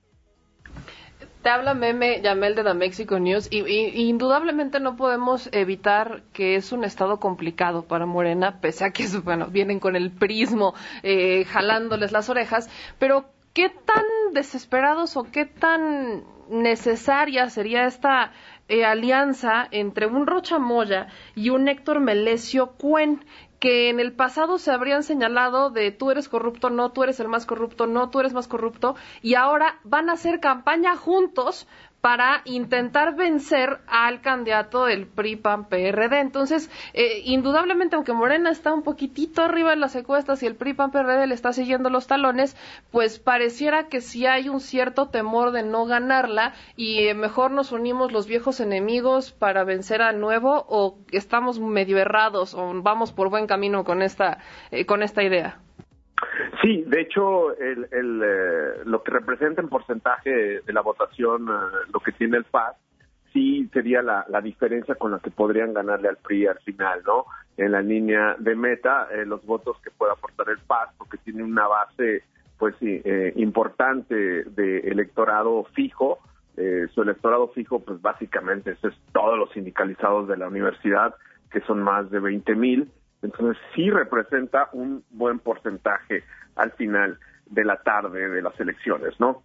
Te 1.43 1.49
habla 1.49 1.75
Meme 1.75 2.21
Yamel 2.23 2.55
de 2.55 2.63
The 2.63 2.75
Mexico 2.75 3.19
News 3.19 3.49
y, 3.51 3.63
y, 3.67 4.09
indudablemente 4.09 4.79
no 4.79 4.95
podemos 4.95 5.49
evitar 5.51 6.23
que 6.33 6.55
es 6.55 6.71
un 6.71 6.85
estado 6.85 7.19
complicado 7.19 7.83
para 7.83 8.07
Morena, 8.07 8.61
pese 8.61 8.85
a 8.85 8.91
que 8.91 9.09
bueno, 9.25 9.49
vienen 9.49 9.81
con 9.81 9.97
el 9.97 10.13
prismo 10.13 10.75
eh, 11.03 11.45
jalándoles 11.47 12.13
las 12.13 12.29
orejas, 12.29 12.71
pero 13.01 13.25
¿qué 13.55 13.71
tan 13.71 14.05
desesperados 14.33 15.17
o 15.17 15.25
qué 15.25 15.45
tan 15.45 16.23
necesaria 16.49 17.51
sería 17.51 17.87
esta 17.87 18.33
eh, 18.69 18.85
alianza 18.85 19.67
entre 19.73 20.07
un 20.07 20.29
Rocha 20.29 20.61
Moya 20.61 21.09
y 21.35 21.51
un 21.51 21.67
Héctor 21.67 21.99
Melesio 21.99 22.75
Cuen, 22.79 23.25
que 23.63 23.91
en 23.91 24.01
el 24.01 24.13
pasado 24.13 24.59
se 24.59 24.73
habrían 24.73 25.05
señalado 25.05 25.71
de 25.71 25.93
tú 25.93 26.11
eres 26.11 26.29
corrupto, 26.29 26.69
no, 26.69 26.91
tú 26.91 27.05
eres 27.05 27.21
el 27.21 27.29
más 27.29 27.47
corrupto, 27.47 27.87
no, 27.87 28.11
tú 28.11 28.19
eres 28.19 28.33
más 28.33 28.49
corrupto, 28.49 28.97
y 29.23 29.35
ahora 29.35 29.79
van 29.85 30.11
a 30.11 30.15
hacer 30.15 30.41
campaña 30.41 30.97
juntos 30.97 31.69
para 32.03 32.43
intentar 32.47 33.15
vencer 33.15 33.79
al 33.87 34.23
candidato 34.23 34.87
del 34.87 35.07
PRI-PAN-PRD. 35.07 36.19
Entonces, 36.19 36.69
eh, 36.95 37.23
indudablemente, 37.25 37.95
aunque 37.95 38.13
Morena 38.13 38.51
está 38.51 38.75
un 38.75 38.83
poquitito 38.83 39.41
arriba 39.41 39.73
en 39.73 39.79
las 39.79 39.95
encuestas 39.95 40.43
y 40.43 40.47
el 40.47 40.57
PRI-PAN-PRD 40.57 41.29
le 41.29 41.35
está 41.35 41.53
siguiendo 41.53 41.91
los 41.91 42.09
talones, 42.09 42.57
pues 42.91 43.21
pareciera 43.21 43.87
que 43.87 44.01
sí 44.01 44.27
hay 44.27 44.49
un 44.49 44.59
cierto 44.59 45.11
temor 45.11 45.53
de 45.53 45.63
no 45.63 45.87
ganarla 45.87 46.55
y 46.75 47.07
eh, 47.07 47.15
mejor 47.15 47.53
nos 47.53 47.71
unimos 47.71 48.11
los 48.11 48.27
viejos 48.27 48.59
enemigos 48.59 49.31
para 49.31 49.63
vencer 49.63 50.03
al 50.03 50.19
nuevo 50.19 50.67
o 50.69 50.99
estamos 51.13 51.61
medio 51.61 51.99
errados 51.99 52.53
o 52.55 52.83
vamos 52.83 53.13
por 53.13 53.31
buen 53.31 53.47
camino 53.47 53.85
con 53.85 54.03
esta, 54.03 54.39
eh, 54.73 54.87
con 54.87 55.05
esta 55.05 55.23
idea. 55.23 55.61
Sí, 56.63 56.85
de 56.87 57.01
hecho, 57.01 57.57
el, 57.59 57.89
el, 57.91 58.23
eh, 58.25 58.83
lo 58.85 59.03
que 59.03 59.11
representa 59.11 59.61
en 59.61 59.69
porcentaje 59.69 60.31
de 60.61 60.73
la 60.73 60.81
votación, 60.81 61.49
eh, 61.49 61.89
lo 61.93 61.99
que 61.99 62.13
tiene 62.13 62.37
el 62.37 62.45
PAS, 62.45 62.77
sí 63.33 63.69
sería 63.73 64.01
la, 64.01 64.25
diferencia 64.41 64.95
con 64.95 65.11
la 65.11 65.19
que 65.19 65.33
podrían 65.33 65.75
ganarle 65.75 66.09
al 66.09 66.19
PRI 66.19 66.47
al 66.47 66.61
final, 66.61 67.03
¿no? 67.05 67.25
En 67.57 67.73
la 67.73 67.83
línea 67.83 68.37
de 68.39 68.55
meta, 68.55 69.09
eh, 69.11 69.27
los 69.27 69.45
votos 69.45 69.77
que 69.83 69.91
pueda 69.91 70.13
aportar 70.13 70.51
el 70.51 70.59
PAS, 70.59 70.91
porque 70.99 71.19
tiene 71.19 71.43
una 71.43 71.67
base, 71.67 72.23
pues, 72.59 72.77
eh, 72.81 73.33
importante 73.37 74.15
de 74.15 74.79
electorado 74.81 75.65
fijo. 75.75 76.21
Su 76.95 77.03
electorado 77.03 77.49
fijo, 77.49 77.81
pues, 77.81 78.01
básicamente, 78.01 78.73
es 78.73 78.95
todos 79.13 79.37
los 79.39 79.51
sindicalizados 79.53 80.29
de 80.29 80.37
la 80.37 80.49
universidad, 80.49 81.15
que 81.51 81.61
son 81.63 81.83
más 81.83 82.11
de 82.11 82.21
20 82.21 82.55
mil. 82.55 82.89
Entonces, 83.23 83.61
sí 83.75 83.91
representa 83.91 84.69
un 84.73 85.05
buen 85.11 85.39
porcentaje 85.39 86.25
al 86.57 86.73
final 86.73 87.19
de 87.47 87.65
la 87.65 87.77
tarde 87.83 88.29
de 88.29 88.43
las 88.43 88.59
elecciones, 88.59 89.19
¿no? 89.21 89.43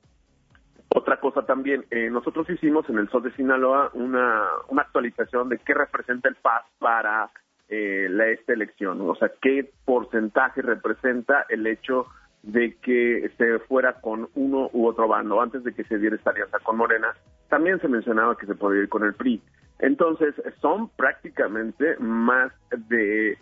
Otra 0.89 1.19
cosa 1.19 1.45
también, 1.45 1.85
eh, 1.91 2.09
nosotros 2.09 2.49
hicimos 2.49 2.89
en 2.89 2.97
el 2.97 3.09
Sol 3.09 3.23
de 3.23 3.33
Sinaloa 3.33 3.91
una, 3.93 4.43
una 4.69 4.81
actualización 4.83 5.49
de 5.49 5.57
qué 5.59 5.73
representa 5.73 6.29
el 6.29 6.35
PAS 6.35 6.63
para 6.79 7.29
eh, 7.67 8.07
la, 8.09 8.27
esta 8.27 8.53
elección, 8.53 9.01
o 9.01 9.15
sea, 9.15 9.29
qué 9.41 9.69
porcentaje 9.83 10.61
representa 10.61 11.45
el 11.49 11.67
hecho 11.67 12.07
de 12.41 12.77
que 12.81 13.29
se 13.37 13.59
fuera 13.59 13.99
con 13.99 14.29
uno 14.35 14.69
u 14.71 14.87
otro 14.87 15.09
bando 15.09 15.41
antes 15.41 15.63
de 15.65 15.73
que 15.73 15.83
se 15.83 15.97
diera 15.97 16.15
esta 16.15 16.31
alianza 16.31 16.59
con 16.59 16.77
Morena. 16.77 17.13
También 17.49 17.81
se 17.81 17.89
mencionaba 17.89 18.37
que 18.37 18.45
se 18.45 18.55
podía 18.55 18.83
ir 18.83 18.89
con 18.89 19.03
el 19.03 19.13
PRI. 19.13 19.41
Entonces, 19.79 20.33
son 20.61 20.89
prácticamente 20.95 21.97
más 21.99 22.53
de 22.71 23.37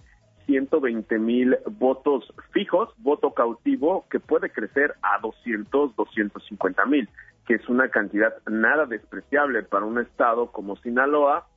120 0.45 1.19
mil 1.19 1.57
votos 1.77 2.33
fijos, 2.51 2.89
voto 2.97 3.33
cautivo, 3.33 4.05
que 4.09 4.19
puede 4.19 4.49
crecer 4.49 4.95
a 5.01 5.19
200, 5.21 5.95
250 5.95 6.85
mil, 6.85 7.09
que 7.45 7.55
es 7.55 7.69
una 7.69 7.89
cantidad 7.89 8.33
nada 8.47 8.85
despreciable 8.85 9.63
para 9.63 9.85
un 9.85 9.99
estado 9.99 10.51
como 10.51 10.75
Sinaloa, 10.77 11.47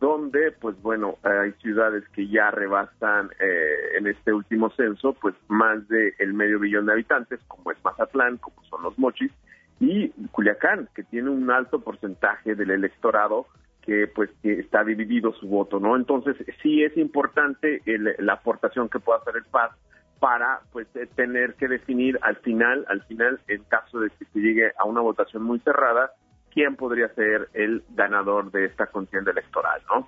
donde, 0.00 0.52
pues 0.52 0.80
bueno, 0.80 1.18
hay 1.24 1.52
ciudades 1.60 2.04
que 2.10 2.28
ya 2.28 2.50
rebasan 2.50 3.30
eh, 3.40 3.96
en 3.98 4.06
este 4.06 4.32
último 4.32 4.70
censo, 4.70 5.14
pues 5.14 5.34
más 5.48 5.86
de 5.88 6.14
el 6.18 6.34
medio 6.34 6.60
billón 6.60 6.86
de 6.86 6.92
habitantes, 6.92 7.40
como 7.48 7.72
es 7.72 7.84
Mazatlán, 7.84 8.36
como 8.36 8.62
son 8.64 8.82
los 8.82 8.98
Mochis, 8.98 9.32
y 9.80 10.10
Culiacán, 10.30 10.88
que 10.94 11.02
tiene 11.02 11.30
un 11.30 11.50
alto 11.50 11.80
porcentaje 11.80 12.54
del 12.54 12.70
electorado 12.70 13.46
que 13.88 14.06
pues 14.06 14.28
que 14.42 14.60
está 14.60 14.84
dividido 14.84 15.32
su 15.32 15.48
voto, 15.48 15.80
¿no? 15.80 15.96
Entonces 15.96 16.36
sí 16.62 16.84
es 16.84 16.94
importante 16.98 17.80
el, 17.86 18.14
la 18.18 18.34
aportación 18.34 18.90
que 18.90 19.00
pueda 19.00 19.18
hacer 19.20 19.36
el 19.36 19.44
PAS 19.44 19.70
para 20.20 20.60
pues 20.72 20.86
eh, 20.94 21.08
tener 21.16 21.54
que 21.54 21.68
definir 21.68 22.18
al 22.20 22.36
final, 22.36 22.84
al 22.90 23.02
final, 23.04 23.40
en 23.48 23.64
caso 23.64 24.00
de 24.00 24.10
que 24.10 24.26
se 24.26 24.40
llegue 24.40 24.72
a 24.78 24.84
una 24.84 25.00
votación 25.00 25.42
muy 25.42 25.58
cerrada, 25.60 26.10
quién 26.52 26.76
podría 26.76 27.08
ser 27.14 27.48
el 27.54 27.82
ganador 27.94 28.50
de 28.50 28.66
esta 28.66 28.88
contienda 28.88 29.30
electoral, 29.30 29.80
¿no? 29.88 30.06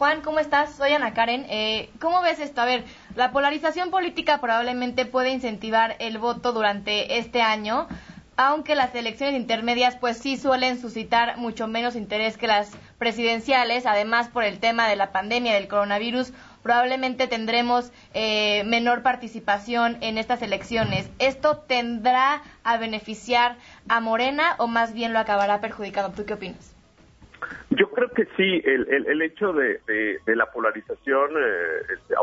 Juan, 0.00 0.20
¿cómo 0.22 0.40
estás? 0.40 0.74
Soy 0.74 0.90
Ana 0.90 1.14
Karen. 1.14 1.46
Eh, 1.50 1.90
¿Cómo 2.00 2.20
ves 2.20 2.40
esto? 2.40 2.62
A 2.62 2.64
ver, 2.64 2.82
la 3.14 3.30
polarización 3.30 3.92
política 3.92 4.40
probablemente 4.40 5.06
puede 5.06 5.30
incentivar 5.30 5.94
el 6.00 6.18
voto 6.18 6.52
durante 6.52 7.18
este 7.18 7.42
año, 7.42 7.86
aunque 8.42 8.74
las 8.74 8.94
elecciones 8.94 9.38
intermedias 9.38 9.98
pues 9.98 10.16
sí 10.16 10.38
suelen 10.38 10.78
suscitar 10.78 11.36
mucho 11.36 11.68
menos 11.68 11.94
interés 11.94 12.38
que 12.38 12.46
las 12.46 12.74
presidenciales, 12.98 13.84
además 13.84 14.30
por 14.30 14.44
el 14.44 14.60
tema 14.60 14.88
de 14.88 14.96
la 14.96 15.12
pandemia 15.12 15.52
del 15.52 15.68
coronavirus, 15.68 16.32
probablemente 16.62 17.28
tendremos 17.28 17.92
eh, 18.14 18.64
menor 18.64 19.02
participación 19.02 19.98
en 20.00 20.16
estas 20.16 20.40
elecciones. 20.40 21.10
¿Esto 21.18 21.58
tendrá 21.68 22.40
a 22.64 22.78
beneficiar 22.78 23.56
a 23.90 24.00
Morena 24.00 24.54
o 24.56 24.68
más 24.68 24.94
bien 24.94 25.12
lo 25.12 25.18
acabará 25.18 25.60
perjudicando? 25.60 26.16
¿Tú 26.16 26.24
qué 26.24 26.32
opinas? 26.32 26.74
Yo 27.68 27.90
creo 27.90 28.08
que 28.08 28.24
sí, 28.38 28.62
el, 28.64 28.88
el, 28.88 29.06
el 29.06 29.20
hecho 29.20 29.52
de, 29.52 29.82
de, 29.86 30.36
la 30.36 30.46
polarización 30.46 31.30
eh, 31.36 31.92
este, 31.94 32.14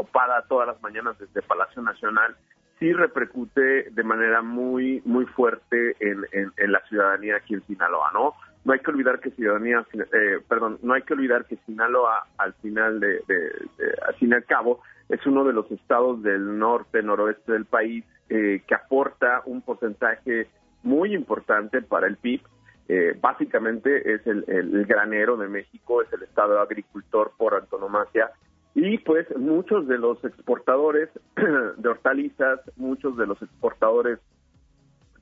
todas 0.49 0.67
las 0.67 0.81
mañanas 0.81 1.17
desde 1.19 1.43
Palacio 1.43 1.83
Nacional 1.83 2.35
sí 2.79 2.93
repercute 2.93 3.89
de 3.91 4.03
manera 4.03 4.41
muy 4.41 5.01
muy 5.05 5.25
fuerte 5.25 5.95
en, 5.99 6.25
en, 6.31 6.71
la 6.71 6.79
ciudadanía 6.87 7.37
aquí 7.37 7.55
en 7.55 7.65
Sinaloa, 7.65 8.11
¿no? 8.13 8.33
No 8.65 8.73
hay 8.73 8.79
que 8.79 8.91
olvidar 8.91 9.19
que 9.19 9.31
ciudadanía, 9.31 9.85
eh, 9.93 10.39
perdón, 10.47 10.77
no 10.81 10.93
hay 10.93 11.03
que 11.03 11.13
olvidar 11.13 11.45
que 11.45 11.57
Sinaloa 11.65 12.27
al 12.37 12.53
final 12.55 12.99
de, 12.99 13.21
de, 13.27 13.39
de, 13.77 13.93
al 14.05 14.15
fin 14.15 14.31
y 14.31 14.33
al 14.33 14.43
cabo 14.43 14.81
es 15.09 15.25
uno 15.25 15.43
de 15.45 15.53
los 15.53 15.71
estados 15.71 16.21
del 16.21 16.59
norte 16.59 17.01
noroeste 17.01 17.53
del 17.53 17.65
país 17.65 18.03
eh, 18.29 18.61
que 18.67 18.75
aporta 18.75 19.41
un 19.45 19.61
porcentaje 19.61 20.47
muy 20.83 21.13
importante 21.13 21.81
para 21.81 22.07
el 22.07 22.17
PIB. 22.17 22.41
Eh, 22.89 23.17
básicamente 23.19 24.13
es 24.13 24.25
el, 24.27 24.43
el, 24.47 24.75
el 24.75 24.85
granero 24.85 25.37
de 25.37 25.47
México, 25.47 26.01
es 26.01 26.11
el 26.11 26.23
estado 26.23 26.59
agricultor 26.59 27.31
por 27.37 27.55
antonomasia 27.55 28.31
y 28.79 28.99
pues 28.99 29.25
muchos 29.35 29.87
de 29.87 29.97
los 29.97 30.23
exportadores 30.23 31.09
de 31.35 31.89
hortalizas, 31.89 32.59
muchos 32.75 33.17
de 33.17 33.25
los 33.25 33.41
exportadores 33.41 34.19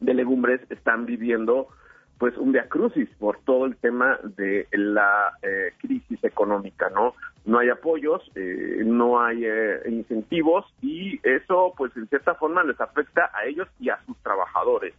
de 0.02 0.14
legumbres 0.14 0.60
están 0.70 1.06
viviendo 1.06 1.70
pues 2.18 2.36
un 2.38 2.52
viacrucis 2.52 3.08
por 3.18 3.40
todo 3.46 3.66
el 3.66 3.78
tema 3.78 4.20
de 4.36 4.68
la 4.74 5.38
eh, 5.42 5.72
crisis 5.78 6.22
económica, 6.26 6.90
¿no? 6.90 7.14
No 7.46 7.60
hay 7.60 7.70
apoyos, 7.70 8.30
eh, 8.36 8.84
no 8.86 9.22
hay 9.22 9.46
eh, 9.46 9.80
incentivos 9.88 10.66
y 10.82 11.22
eso 11.24 11.74
pues 11.78 11.96
en 11.96 12.10
cierta 12.10 12.36
forma 12.36 12.62
les 12.66 12.80
afecta 12.82 13.32
a 13.34 13.46
ellos 13.46 13.70
y 13.80 13.88
a 13.88 14.04
sus 14.06 14.18
trabajadores, 14.18 14.94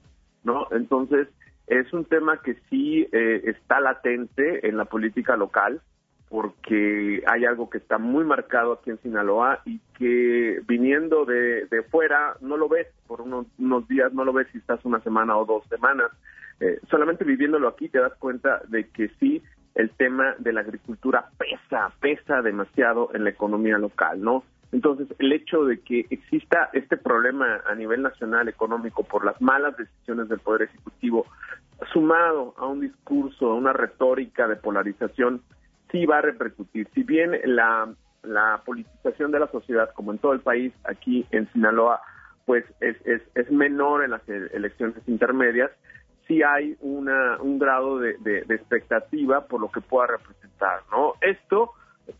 ¿no? 0.44 0.66
Entonces 0.70 1.28
es 1.66 1.92
un 1.92 2.06
tema 2.06 2.40
que 2.40 2.54
sí 2.70 3.06
eh, 3.12 3.42
está 3.44 3.80
latente 3.80 4.66
en 4.66 4.78
la 4.78 4.86
política 4.86 5.36
local, 5.36 5.82
porque 6.28 7.22
hay 7.26 7.44
algo 7.44 7.70
que 7.70 7.78
está 7.78 7.98
muy 7.98 8.24
marcado 8.24 8.72
aquí 8.72 8.90
en 8.90 9.00
Sinaloa 9.00 9.60
y 9.64 9.80
que 9.96 10.60
viniendo 10.66 11.24
de, 11.24 11.66
de 11.66 11.82
fuera 11.84 12.36
no 12.40 12.56
lo 12.56 12.68
ves 12.68 12.88
por 13.06 13.20
unos, 13.20 13.46
unos, 13.58 13.86
días, 13.86 14.12
no 14.12 14.24
lo 14.24 14.32
ves 14.32 14.48
si 14.52 14.58
estás 14.58 14.84
una 14.84 15.00
semana 15.00 15.36
o 15.36 15.44
dos 15.44 15.64
semanas. 15.68 16.10
Eh, 16.58 16.80
solamente 16.90 17.24
viviéndolo 17.24 17.68
aquí 17.68 17.88
te 17.88 18.00
das 18.00 18.14
cuenta 18.14 18.60
de 18.68 18.88
que 18.88 19.08
sí, 19.20 19.42
el 19.74 19.90
tema 19.90 20.34
de 20.38 20.52
la 20.52 20.62
agricultura 20.62 21.28
pesa, 21.38 21.92
pesa 22.00 22.42
demasiado 22.42 23.10
en 23.14 23.24
la 23.24 23.30
economía 23.30 23.78
local, 23.78 24.20
¿no? 24.22 24.42
Entonces, 24.72 25.06
el 25.18 25.32
hecho 25.32 25.64
de 25.64 25.80
que 25.80 26.06
exista 26.10 26.70
este 26.72 26.96
problema 26.96 27.60
a 27.66 27.74
nivel 27.74 28.02
nacional 28.02 28.48
económico 28.48 29.04
por 29.04 29.24
las 29.24 29.40
malas 29.40 29.76
decisiones 29.76 30.28
del 30.28 30.40
Poder 30.40 30.62
Ejecutivo, 30.62 31.26
sumado 31.92 32.54
a 32.56 32.66
un 32.66 32.80
discurso, 32.80 33.52
a 33.52 33.54
una 33.54 33.72
retórica 33.72 34.48
de 34.48 34.56
polarización, 34.56 35.42
sí 35.90 36.06
va 36.06 36.18
a 36.18 36.22
repercutir. 36.22 36.88
Si 36.94 37.02
bien 37.02 37.32
la, 37.44 37.92
la 38.22 38.62
politización 38.64 39.30
de 39.32 39.40
la 39.40 39.48
sociedad, 39.48 39.90
como 39.94 40.12
en 40.12 40.18
todo 40.18 40.32
el 40.32 40.40
país, 40.40 40.72
aquí 40.84 41.26
en 41.30 41.50
Sinaloa, 41.52 42.00
pues 42.44 42.64
es, 42.80 42.96
es, 43.04 43.22
es 43.34 43.50
menor 43.50 44.04
en 44.04 44.12
las 44.12 44.28
elecciones 44.28 44.96
intermedias, 45.06 45.70
sí 46.26 46.42
hay 46.42 46.76
una, 46.80 47.38
un 47.40 47.58
grado 47.58 47.98
de, 47.98 48.16
de, 48.18 48.42
de, 48.42 48.54
expectativa 48.54 49.46
por 49.46 49.60
lo 49.60 49.70
que 49.70 49.80
pueda 49.80 50.08
representar, 50.08 50.80
¿no? 50.90 51.14
Esto 51.20 51.72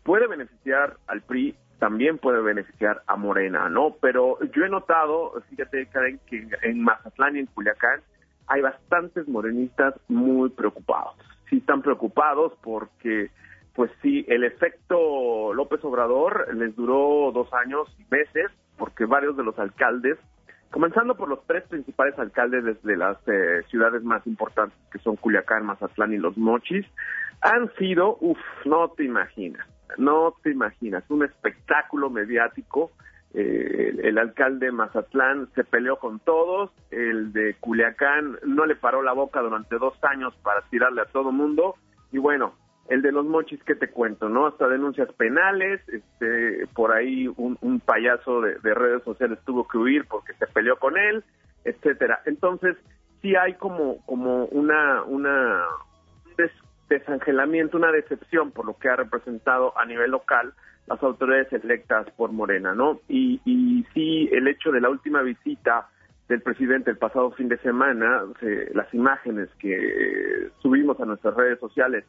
puede 0.03 0.27
beneficiar 0.27 0.97
al 1.07 1.21
PRI, 1.21 1.55
también 1.79 2.17
puede 2.17 2.41
beneficiar 2.41 3.03
a 3.07 3.15
Morena, 3.15 3.69
¿no? 3.69 3.95
Pero 4.01 4.39
yo 4.51 4.65
he 4.65 4.69
notado, 4.69 5.41
fíjate, 5.49 5.87
Karen, 5.87 6.19
que 6.25 6.47
en 6.63 6.81
Mazatlán 6.81 7.35
y 7.35 7.39
en 7.39 7.45
Culiacán 7.47 8.01
hay 8.47 8.61
bastantes 8.61 9.27
morenistas 9.27 9.93
muy 10.07 10.49
preocupados. 10.49 11.15
Sí 11.49 11.57
están 11.57 11.81
preocupados 11.81 12.53
porque 12.61 13.29
pues 13.77 13.91
sí, 14.01 14.25
el 14.27 14.43
efecto 14.43 15.53
López 15.53 15.85
Obrador 15.85 16.51
les 16.55 16.75
duró 16.75 17.31
dos 17.31 17.47
años 17.53 17.87
y 17.99 18.05
meses, 18.09 18.49
porque 18.75 19.05
varios 19.05 19.37
de 19.37 19.43
los 19.43 19.57
alcaldes, 19.59 20.17
comenzando 20.71 21.15
por 21.15 21.29
los 21.29 21.45
tres 21.45 21.63
principales 21.67 22.17
alcaldes 22.17 22.81
de 22.81 22.97
las 22.97 23.17
eh, 23.27 23.61
ciudades 23.69 24.01
más 24.01 24.25
importantes, 24.25 24.75
que 24.91 24.97
son 24.97 25.15
Culiacán, 25.15 25.63
Mazatlán 25.63 26.11
y 26.11 26.17
Los 26.17 26.35
Mochis, 26.39 26.87
han 27.41 27.71
sido, 27.75 28.17
uff, 28.19 28.39
no 28.65 28.89
te 28.97 29.03
imaginas, 29.03 29.67
no 29.99 30.33
te 30.41 30.49
imaginas, 30.49 31.03
un 31.09 31.23
espectáculo 31.23 32.09
mediático. 32.09 32.89
Eh, 33.35 33.95
el, 34.01 34.17
alcalde 34.17 34.71
Mazatlán 34.71 35.49
se 35.53 35.63
peleó 35.63 35.97
con 35.99 36.17
todos, 36.17 36.71
el 36.89 37.31
de 37.31 37.53
Culiacán 37.59 38.39
no 38.43 38.65
le 38.65 38.75
paró 38.75 39.03
la 39.03 39.13
boca 39.13 39.39
durante 39.41 39.77
dos 39.77 39.93
años 40.01 40.35
para 40.41 40.63
tirarle 40.71 41.01
a 41.01 41.11
todo 41.11 41.31
mundo, 41.31 41.75
y 42.11 42.17
bueno, 42.17 42.55
el 42.89 43.01
de 43.01 43.11
los 43.11 43.25
mochis 43.25 43.61
que 43.63 43.75
te 43.75 43.89
cuento, 43.89 44.29
¿no? 44.29 44.47
Hasta 44.47 44.67
denuncias 44.67 45.11
penales, 45.13 45.81
este, 45.89 46.67
por 46.73 46.91
ahí 46.91 47.27
un, 47.35 47.81
payaso 47.85 48.41
de, 48.41 48.55
de, 48.59 48.73
redes 48.73 49.03
sociales 49.03 49.39
tuvo 49.45 49.67
que 49.67 49.77
huir 49.77 50.05
porque 50.07 50.33
se 50.33 50.47
peleó 50.47 50.77
con 50.77 50.97
él, 50.97 51.23
etcétera. 51.63 52.21
Entonces, 52.25 52.77
sí 53.21 53.35
hay 53.35 53.53
como, 53.55 54.03
como 54.05 54.45
una, 54.45 55.03
una, 55.03 55.63
des, 56.37 56.51
desangelamiento, 56.89 57.77
una 57.77 57.91
decepción 57.91 58.51
por 58.51 58.65
lo 58.65 58.77
que 58.77 58.89
ha 58.89 58.95
representado 58.95 59.77
a 59.77 59.85
nivel 59.85 60.11
local 60.11 60.53
las 60.87 61.03
autoridades 61.03 61.51
electas 61.51 62.09
por 62.11 62.31
Morena, 62.31 62.73
¿no? 62.73 63.01
Y, 63.09 63.41
y 63.43 63.85
sí, 63.93 64.29
el 64.31 64.47
hecho 64.47 64.71
de 64.71 64.79
la 64.79 64.89
última 64.89 65.21
visita 65.21 65.89
del 66.29 66.41
presidente 66.41 66.91
el 66.91 66.97
pasado 66.97 67.31
fin 67.31 67.49
de 67.49 67.57
semana, 67.57 68.23
las 68.73 68.93
imágenes 68.93 69.49
que 69.59 70.49
subimos 70.61 70.99
a 70.99 71.05
nuestras 71.05 71.35
redes 71.35 71.59
sociales, 71.59 72.05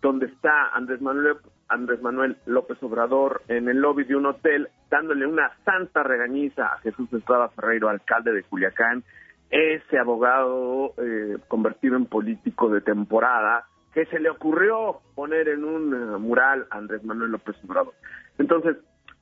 donde 0.00 0.26
está 0.26 0.68
Andrés 0.68 1.00
Manuel, 1.00 1.36
Andrés 1.68 2.00
Manuel 2.02 2.36
López 2.46 2.82
Obrador 2.82 3.42
en 3.48 3.68
el 3.68 3.78
lobby 3.78 4.04
de 4.04 4.16
un 4.16 4.26
hotel 4.26 4.68
dándole 4.90 5.26
una 5.26 5.50
santa 5.64 6.02
regañiza 6.02 6.66
a 6.66 6.78
Jesús 6.78 7.12
Estrada 7.12 7.48
Ferreiro, 7.50 7.88
alcalde 7.88 8.32
de 8.32 8.42
Culiacán, 8.42 9.04
ese 9.50 9.98
abogado 9.98 10.94
eh, 10.96 11.36
convertido 11.48 11.96
en 11.96 12.06
político 12.06 12.68
de 12.70 12.80
temporada, 12.80 13.66
que 13.92 14.06
se 14.06 14.20
le 14.20 14.30
ocurrió 14.30 15.00
poner 15.14 15.48
en 15.48 15.64
un 15.64 15.94
eh, 15.94 16.18
mural 16.18 16.66
a 16.70 16.78
Andrés 16.78 17.04
Manuel 17.04 17.32
López 17.32 17.56
Obrador. 17.64 17.94
Entonces, 18.38 18.76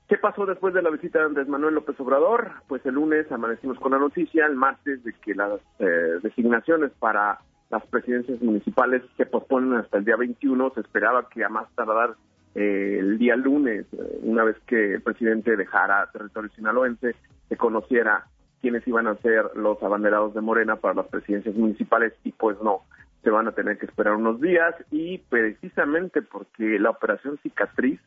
¿qué 0.09 0.17
pasó 0.19 0.47
después 0.47 0.75
de 0.75 0.83
la 0.83 0.91
visita 0.91 1.19
de 1.19 1.25
Andrés 1.27 1.49
Manuel 1.49 1.75
López 1.75 1.99
Obrador? 2.01 2.53
Pues 2.69 2.85
el 2.87 2.95
lunes 2.95 3.31
amanecimos 3.33 3.79
con 3.79 3.93
la 3.93 3.99
noticia, 3.99 4.47
el 4.47 4.55
martes, 4.55 5.03
de 5.03 5.13
que 5.15 5.35
las 5.35 5.61
eh, 5.79 6.19
designaciones 6.23 6.93
para 6.99 7.39
las 7.71 7.87
presidencias 7.87 8.41
municipales 8.41 9.03
se 9.17 9.27
posponen 9.27 9.75
hasta 9.75 9.99
el 9.99 10.05
día 10.05 10.17
21. 10.17 10.73
Se 10.75 10.81
esperaba 10.81 11.29
que 11.29 11.45
a 11.45 11.49
más 11.49 11.69
tardar 11.75 12.15
eh, 12.55 12.97
el 13.01 13.19
día 13.19 13.37
lunes, 13.37 13.87
una 14.23 14.45
vez 14.45 14.57
que 14.67 14.95
el 14.95 15.03
presidente 15.03 15.57
dejara 15.57 16.11
territorio 16.13 16.51
sinaloense, 16.55 17.15
se 17.49 17.57
conociera 17.57 18.27
quiénes 18.61 18.87
iban 18.89 19.07
a 19.07 19.17
ser 19.17 19.45
los 19.55 19.83
abanderados 19.83 20.35
de 20.35 20.41
Morena 20.41 20.77
para 20.77 20.95
las 20.95 21.07
presidencias 21.07 21.55
municipales 21.55 22.13
y 22.25 22.33
pues 22.33 22.57
no, 22.63 22.83
se 23.23 23.31
van 23.31 23.47
a 23.47 23.53
tener 23.53 23.79
que 23.79 23.87
esperar 23.87 24.15
unos 24.15 24.41
días 24.41 24.75
y 24.91 25.19
precisamente 25.19 26.23
porque 26.23 26.79
la 26.79 26.91
operación 26.91 27.39
cicatriz 27.43 28.01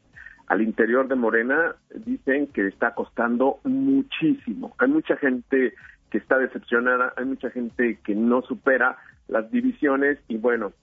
al 0.48 0.62
interior 0.62 1.08
de 1.08 1.15
Morena 1.15 1.75
dicen 2.06 2.48
que 2.48 2.68
está 2.68 2.94
costando 2.94 3.60
muchísimo. 3.63 4.75
Hay 4.80 4.89
mucha 4.89 5.15
gente 5.15 5.74
que 6.10 6.18
está 6.18 6.38
decepcionada, 6.38 7.13
hay 7.15 7.24
mucha 7.24 7.50
gente 7.51 8.00
que 8.03 8.15
no 8.15 8.41
supera 8.41 8.98
las 9.28 9.50
divisiones 9.51 10.20
y 10.28 10.38
bueno, 10.38 10.74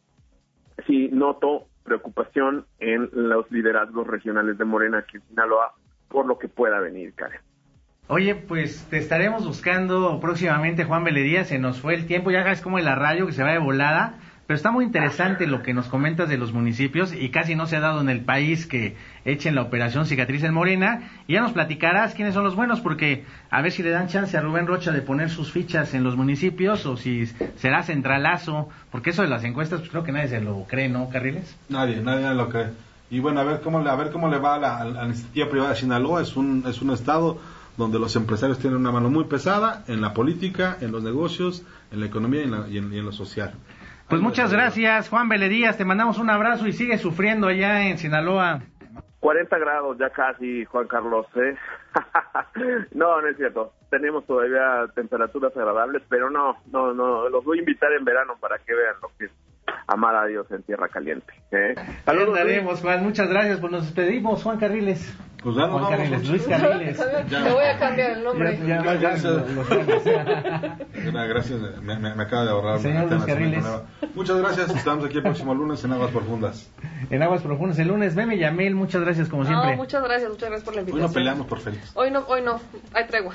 sí 0.87 1.09
noto 1.12 1.66
preocupación 1.85 2.66
en 2.78 3.09
los 3.12 3.50
liderazgos 3.50 4.07
regionales 4.07 4.59
de 4.59 4.64
Morena 4.64 4.99
aquí 4.99 5.16
en 5.16 5.23
Sinaloa 5.28 5.75
por 6.09 6.26
lo 6.26 6.38
que 6.38 6.49
pueda 6.49 6.80
venir, 6.80 7.14
Karen. 7.14 7.40
Oye, 8.09 8.35
pues 8.35 8.87
te 8.88 8.97
estaremos 8.97 9.47
buscando 9.47 10.18
próximamente, 10.21 10.85
Juan 10.85 11.04
Beledía. 11.04 11.45
Se 11.45 11.59
nos 11.59 11.80
fue 11.80 11.95
el 11.95 12.07
tiempo, 12.07 12.30
ya 12.30 12.40
es 12.50 12.62
como 12.62 12.78
el 12.78 12.88
arrayo 12.88 13.26
que 13.26 13.33
se 13.33 13.42
va 13.42 13.52
de 13.52 13.59
volada. 13.59 14.14
Pero 14.49 14.57
está 14.57 14.71
muy 14.71 14.87
interesante 14.87 15.47
lo 15.47 15.62
que 15.62 15.75
nos 15.75 15.88
comentas 15.88 16.26
de 16.31 16.38
los 16.38 16.55
municipios 16.55 17.12
y 17.12 17.28
casi 17.28 17.55
no 17.55 17.67
se 17.67 17.76
ha 17.76 17.81
dado 17.81 18.00
en 18.00 18.09
el 18.09 18.23
país 18.23 18.67
que 18.67 18.97
echen 19.26 19.55
la 19.55 19.61
operación 19.61 20.07
cicatriz 20.07 20.43
en 20.43 20.55
Morena. 20.55 21.11
Y 21.26 21.35
ya 21.35 21.43
nos 21.43 21.52
platicarás 21.52 22.14
quiénes 22.14 22.33
son 22.33 22.45
los 22.45 22.57
buenos, 22.57 22.81
porque 22.81 23.26
a 23.50 23.61
ver 23.61 23.73
si 23.73 23.83
le 23.83 23.90
dan 23.90 24.09
chance 24.09 24.35
a 24.38 24.40
Rubén 24.40 24.67
Rocha 24.67 24.90
de 24.90 25.02
poner 25.02 25.28
sus 25.28 25.52
fichas 25.52 25.93
en 25.93 26.02
los 26.02 26.17
municipios 26.17 26.87
o 26.87 26.97
si 26.97 27.26
será 27.57 27.83
centralazo, 27.83 28.71
porque 28.90 29.11
eso 29.11 29.21
de 29.21 29.28
las 29.28 29.45
encuestas, 29.45 29.81
pues 29.81 29.90
creo 29.90 30.02
que 30.02 30.12
nadie 30.12 30.28
se 30.28 30.40
lo 30.40 30.64
cree, 30.64 30.88
¿no, 30.88 31.11
Carriles? 31.11 31.55
Nadie, 31.69 32.00
nadie 32.00 32.35
lo 32.35 32.49
cree. 32.49 32.69
Y 33.11 33.21
bueno, 33.21 33.40
a 33.40 33.45
ver 33.45 33.61
cómo, 33.61 33.87
a 33.87 33.97
ver 33.97 34.11
cómo 34.11 34.31
le 34.31 34.38
va 34.38 34.55
a 34.55 34.59
la, 34.59 34.78
a 34.78 34.85
la 34.87 35.05
iniciativa 35.05 35.50
privada 35.50 35.73
de 35.73 35.76
Sinaloa. 35.76 36.23
Es 36.23 36.37
un, 36.38 36.64
es 36.67 36.81
un 36.81 36.90
estado 36.93 37.38
donde 37.78 37.99
los 37.99 38.17
empresarios 38.17 38.59
tienen 38.59 38.81
una 38.81 38.90
mano 38.90 39.09
muy 39.09 39.25
pesada 39.25 39.85
en 39.87 40.00
la 40.00 40.12
política, 40.12 40.78
en 40.81 40.90
los 40.90 41.02
negocios, 41.02 41.62
en 41.93 42.00
la 42.00 42.07
economía 42.07 42.43
y 42.69 42.78
en, 42.78 43.05
lo 43.05 43.12
social. 43.12 43.52
Pues 44.08 44.22
muchas 44.22 44.50
gracias, 44.52 45.10
Juan 45.10 45.28
Beledías. 45.28 45.76
Te 45.76 45.84
mandamos 45.84 46.18
un 46.18 46.30
abrazo 46.30 46.66
y 46.66 46.72
sigue 46.72 46.96
sufriendo 46.96 47.46
allá 47.46 47.88
en 47.88 47.98
Sinaloa. 47.98 48.60
40 49.20 49.58
grados 49.58 49.98
ya 49.98 50.08
casi, 50.08 50.64
Juan 50.64 50.86
Carlos. 50.86 51.26
¿eh? 51.36 51.54
no, 52.94 53.20
no 53.20 53.28
es 53.28 53.36
cierto. 53.36 53.74
Tenemos 53.90 54.24
todavía 54.26 54.86
temperaturas 54.94 55.54
agradables, 55.54 56.02
pero 56.08 56.30
no, 56.30 56.56
no, 56.72 56.94
no. 56.94 57.28
Los 57.28 57.44
voy 57.44 57.58
a 57.58 57.60
invitar 57.60 57.92
en 57.92 58.04
verano 58.06 58.34
para 58.40 58.56
que 58.58 58.74
vean 58.74 58.94
lo 59.02 59.10
que 59.18 59.26
es 59.26 59.32
amar 59.86 60.14
a 60.16 60.24
Dios 60.24 60.50
en 60.52 60.62
tierra 60.62 60.88
caliente. 60.88 61.32
¿eh? 61.50 61.74
Saludos, 62.06 62.80
Juan. 62.80 63.02
Muchas 63.02 63.28
gracias. 63.28 63.60
Pues 63.60 63.72
nos 63.72 63.82
despedimos, 63.82 64.42
Juan 64.42 64.58
Carriles. 64.58 65.14
Pues 65.42 65.54
ya 65.54 65.68
Juan 65.68 65.85
Carriles, 65.88 66.28
Luis 66.28 66.42
Carriles. 66.42 66.97
Te 67.28 67.52
voy 67.52 67.65
a 67.65 67.78
cambiar 67.78 68.10
el 68.12 68.25
nombre. 68.25 68.58
Ya, 68.67 68.82
ya, 68.82 68.95
gracias. 71.26 71.60
Me, 71.80 71.97
me, 71.99 72.23
acaba 72.23 72.45
de 72.45 72.50
ahorrar. 72.50 72.80
Señor 72.80 73.10
Luis 73.10 73.25
Carriles. 73.25 73.65
Muchas 74.15 74.39
gracias. 74.39 74.71
Estamos 74.71 75.04
aquí 75.04 75.19
el 75.19 75.23
próximo 75.23 75.54
lunes 75.54 75.82
en 75.84 75.93
Aguas 75.93 76.10
Profundas. 76.10 76.71
En 77.10 77.23
Aguas 77.23 77.43
Profundas 77.43 77.78
el 77.78 77.89
lunes. 77.89 78.17
Meme 78.17 78.36
Yamel, 78.36 78.75
muchas 78.75 79.02
gracias 79.02 79.28
como 79.28 79.45
siempre. 79.45 79.71
No, 79.71 79.76
muchas 79.76 80.02
gracias, 80.02 80.28
muchas 80.28 80.49
gracias 80.49 80.65
por 80.65 80.75
la 80.75 80.80
invitación. 80.80 81.04
Hoy 81.04 81.08
no 81.08 81.15
peleamos 81.15 81.47
por 81.47 81.60
feliz. 81.60 81.93
Hoy 81.95 82.10
no, 82.10 82.25
hoy 82.26 82.43
no. 82.43 82.60
Hay 82.95 83.06
tregua. 83.06 83.34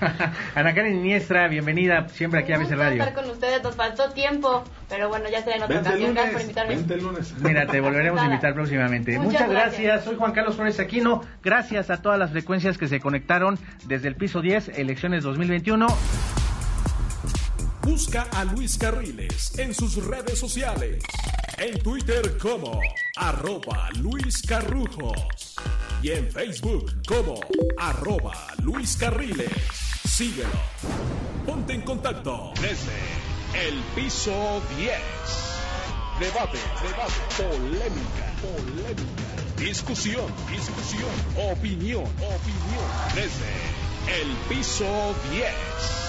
Ana 0.54 0.74
Karen 0.74 0.96
Iniestra, 0.96 1.46
bienvenida 1.48 2.08
siempre 2.08 2.40
aquí 2.40 2.52
a 2.52 2.58
veces 2.58 2.76
Radio. 2.76 3.02
estar 3.02 3.22
con 3.22 3.30
ustedes, 3.30 3.62
nos 3.62 3.76
faltó 3.76 4.10
tiempo, 4.10 4.64
pero 4.88 5.08
bueno, 5.08 5.28
ya 5.30 5.42
será 5.42 5.56
en 5.56 5.62
otra 5.62 5.80
ocasión. 5.80 6.14
Gracias 6.14 6.32
por 6.32 6.42
invitarme. 6.42 6.74
Vente 6.76 6.94
el 6.94 7.02
lunes. 7.02 7.34
Mira, 7.40 7.66
te 7.66 7.80
volveremos 7.80 8.20
a 8.20 8.24
invitar 8.24 8.54
próximamente. 8.54 9.18
Muchas, 9.18 9.48
gracias. 9.48 10.04
Soy 10.04 10.16
Juan 10.16 10.32
Carlos 10.32 10.56
Flores 10.56 10.80
Aquino. 10.80 11.22
Gracias 11.44 11.90
a 11.90 11.98
todas 11.98 12.18
las 12.18 12.30
frecuencias 12.30 12.78
que 12.78 12.88
se 12.88 13.00
conectaron 13.00 13.58
desde 13.86 14.08
el 14.08 14.16
piso 14.16 14.40
10, 14.40 14.78
elecciones 14.78 15.24
2021. 15.24 15.86
Busca 17.82 18.22
a 18.34 18.44
Luis 18.44 18.78
Carriles 18.78 19.58
en 19.58 19.74
sus 19.74 20.02
redes 20.06 20.38
sociales. 20.38 21.04
En 21.58 21.78
Twitter 21.82 22.38
como 22.38 22.80
arroba 23.16 23.90
Luis 24.00 24.40
Carrujos. 24.40 25.54
Y 26.02 26.12
en 26.12 26.32
Facebook 26.32 26.90
como 27.06 27.38
arroba 27.76 28.34
Luis 28.62 28.96
Carriles. 28.96 29.52
Síguelo. 30.08 30.48
Ponte 31.44 31.74
en 31.74 31.82
contacto 31.82 32.52
desde 32.54 33.68
el 33.68 33.74
piso 33.94 34.62
10. 34.78 34.90
Debate, 36.20 36.58
debate, 36.80 37.12
polémica, 37.36 38.32
polémica. 38.40 39.33
Discusión, 39.58 40.26
discusión, 40.50 41.10
opinión, 41.50 42.04
opinión. 42.04 42.86
Desde 43.14 44.20
el 44.20 44.36
piso 44.48 45.14
10 45.32 46.03